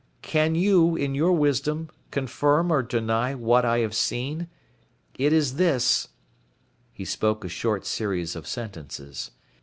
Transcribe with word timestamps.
Can 0.23 0.55
you, 0.55 0.95
in 0.95 1.13
your 1.13 1.31
wisdom, 1.31 1.91
confirm 2.09 2.71
or 2.71 2.81
deny 2.81 3.35
what 3.35 3.63
I 3.63 3.81
have 3.81 3.93
seen? 3.93 4.47
It 5.13 5.31
is 5.31 5.57
this" 5.57 6.07
He 6.91 7.05
spoke 7.05 7.45
a 7.45 7.47
short 7.49 7.85
series 7.85 8.35
of 8.35 8.47
sentences. 8.47 9.29